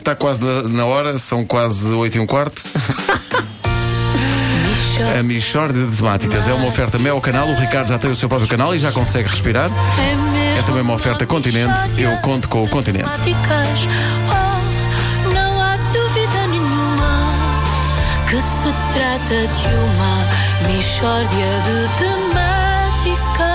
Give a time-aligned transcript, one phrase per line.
[0.00, 2.62] está quase na, hora, são quase 8 e um quarto.
[5.18, 7.48] A Michórdia de Temáticas é uma oferta Mel Canal.
[7.48, 9.70] O Ricardo já tem o seu próprio canal e já consegue respirar.
[10.58, 11.78] É também uma oferta Continente.
[11.98, 13.08] Eu conto com o Continente.
[14.28, 17.62] Oh, não há dúvida nenhuma
[18.28, 20.26] que se trata de uma
[20.66, 23.49] Michórdia de temáticas.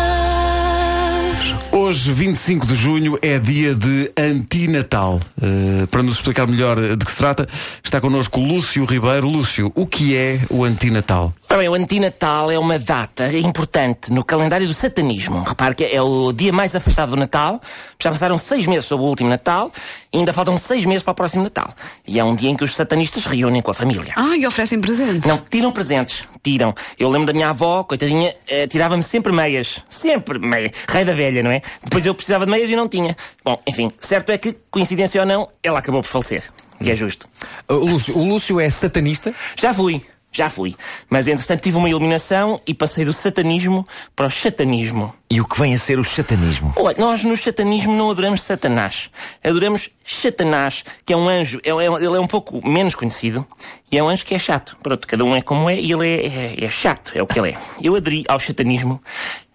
[1.85, 5.19] Hoje, 25 de junho, é dia de antinatal.
[5.37, 7.47] Uh, para nos explicar melhor de que se trata,
[7.83, 9.29] está connosco Lúcio Ribeiro.
[9.29, 11.31] Lúcio, o que é o antinatal?
[11.55, 15.41] Ora bem, o antinatal é uma data importante no calendário do satanismo.
[15.41, 17.61] Repare que é o dia mais afastado do Natal.
[17.97, 19.71] Já passaram seis meses sobre o último Natal
[20.11, 21.73] e ainda faltam seis meses para o próximo Natal.
[22.05, 24.11] E é um dia em que os satanistas reúnem com a família.
[24.17, 25.29] Ah, e oferecem presentes.
[25.29, 26.27] Não, tiram presentes.
[26.43, 26.75] Tiram.
[26.99, 29.79] Eu lembro da minha avó, coitadinha, eh, tirava-me sempre meias.
[29.87, 30.71] Sempre meias.
[30.89, 31.61] Rei da velha, não é?
[31.81, 33.15] Depois eu precisava de meias e não tinha.
[33.45, 36.43] Bom, enfim, certo é que, coincidência ou não, ela acabou por falecer.
[36.81, 37.29] E é justo.
[37.69, 39.33] O Lúcio, o Lúcio é satanista?
[39.55, 40.03] Já fui.
[40.35, 40.75] Já fui.
[41.09, 45.13] Mas entretanto tive uma iluminação e passei do satanismo para o chatanismo.
[45.31, 46.73] E o que vem a ser o satanismo?
[46.75, 49.09] Olha, nós no chatanismo não adoramos Satanás.
[49.41, 51.61] Adoramos Satanás, que é um anjo.
[51.63, 53.47] É, é, ele é um pouco menos conhecido.
[53.89, 54.75] E é um anjo que é chato.
[54.83, 57.13] Pronto, cada um é como é e ele é, é, é chato.
[57.15, 57.57] É o que ele é.
[57.81, 59.01] Eu aderi ao chatanismo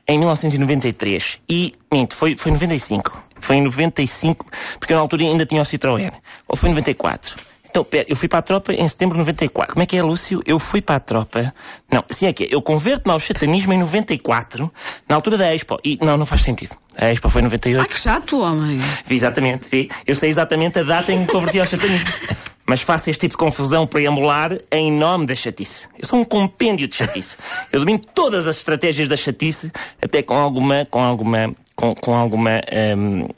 [0.09, 1.41] em 1993.
[1.47, 3.23] E, minto, foi, foi 95.
[3.39, 4.47] Foi em 95,
[4.79, 6.11] porque na altura ainda tinha o Citroën.
[6.49, 7.37] Ou foi em 94.
[7.71, 9.75] Então, pera, eu fui para a tropa em setembro de 94.
[9.75, 10.43] Como é que é, Lúcio?
[10.45, 11.55] Eu fui para a tropa.
[11.91, 12.49] Não, assim é que é.
[12.51, 14.71] Eu converto-me ao chatanismo em 94,
[15.09, 15.79] na altura da Expo.
[15.85, 16.77] E não, não faz sentido.
[16.97, 17.81] A Expo foi em 98.
[17.81, 18.79] Ai, que chato, homem.
[19.07, 19.89] Vi exatamente, vi.
[20.05, 22.11] Eu sei exatamente a data em que me converti ao chatanismo.
[22.67, 25.89] Mas faço este tipo de confusão preambular em nome da chatice.
[25.99, 27.37] Eu sou um compêndio de chatice.
[27.73, 32.61] Eu domino todas as estratégias da chatice, até com alguma, com alguma, com, com alguma,
[32.97, 33.29] hum,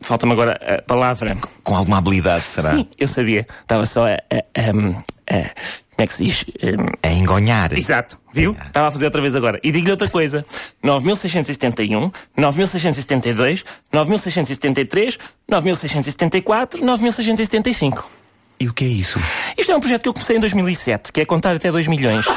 [0.00, 1.36] falta-me agora a palavra.
[1.66, 2.76] Com alguma habilidade, será?
[2.76, 3.40] Sim, eu sabia.
[3.40, 5.50] Estava só a, a, a, a
[5.96, 6.44] como é que se diz?
[7.02, 7.72] A engonhar.
[7.72, 8.54] Exato, viu?
[8.66, 9.58] Estava a fazer outra vez agora.
[9.64, 10.46] E digo-lhe outra coisa:
[10.80, 15.18] 9671, 9672, 9673,
[15.48, 18.10] 9674, 9675.
[18.60, 19.18] E o que é isso?
[19.58, 22.24] Isto é um projeto que eu comecei em 2007, que é contar até 2 milhões.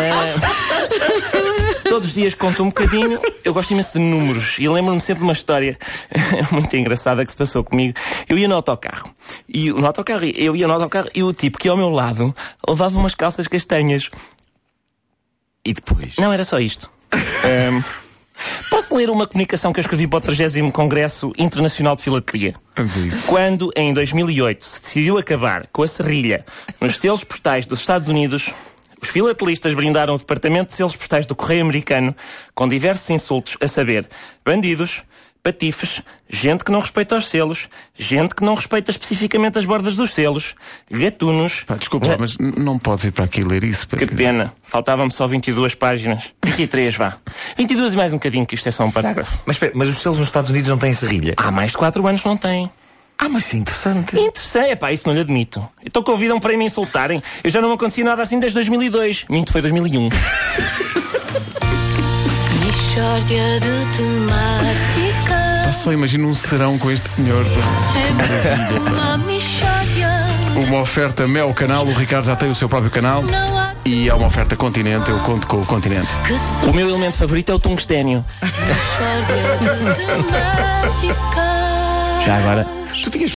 [0.00, 1.49] Eh,
[1.90, 3.20] todos os dias conto um bocadinho.
[3.44, 5.76] Eu gosto imenso de números e lembro-me sempre de uma história
[6.52, 7.94] muito engraçada que se passou comigo.
[8.28, 9.10] Eu ia no autocarro.
[9.48, 12.32] E no autocarro, eu ia no autocarro e o tipo que ia ao meu lado
[12.68, 14.08] levava umas calças castanhas.
[15.64, 16.14] E depois?
[16.16, 16.88] Não era só isto.
[17.42, 17.82] Ehm,
[18.70, 22.54] posso ler uma comunicação que eu escrevi para o 30 Congresso Internacional de Filatelia?
[23.26, 26.44] Quando, em 2008, se decidiu acabar com a serrilha
[26.80, 28.54] nos selos postais dos Estados Unidos,
[29.02, 32.14] os filatelistas brindaram o Departamento de Selos Postais do Correio Americano
[32.54, 34.06] com diversos insultos, a saber,
[34.44, 35.02] bandidos,
[35.42, 40.12] patifes, gente que não respeita os selos, gente que não respeita especificamente as bordas dos
[40.12, 40.54] selos,
[40.90, 41.64] gatunos.
[41.64, 43.88] Pá, desculpa, mas não podes ir para aqui ler isso.
[43.88, 43.96] pá.
[43.96, 46.24] Que pena, faltavam-me só 22 páginas.
[46.44, 47.16] 23, vá.
[47.56, 49.40] 22 e mais um bocadinho, que isto é só um parágrafo.
[49.46, 51.34] Mas mas os selos nos Estados Unidos não têm serrilha.
[51.36, 52.70] Há mais de 4 anos não tem.
[53.22, 54.18] Ah, mas isso é interessante.
[54.18, 55.62] Interessei, pá, isso não lhe admito.
[55.84, 57.22] Então convidam para me insultarem.
[57.44, 59.26] Eu já não me acontecia nada assim desde 2002.
[59.28, 60.08] Minto, foi 2001.
[62.64, 65.66] Michórdia de temáticas.
[65.66, 67.44] Pá, Só imagino um serão com este senhor.
[67.46, 68.10] É
[68.90, 69.20] uma.
[70.66, 71.86] Uma oferta Mel Canal.
[71.86, 73.22] O Ricardo já tem o seu próprio canal.
[73.22, 75.10] Não há E é uma oferta Continente.
[75.10, 76.10] Eu conto com o Continente.
[76.68, 78.24] O meu elemento favorito é o tungstênio.
[82.24, 82.66] Já agora,
[83.02, 83.28] Tu tinhas